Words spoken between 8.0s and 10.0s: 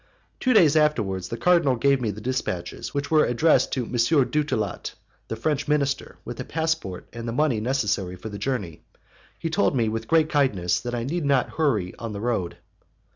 for the journey. He told me,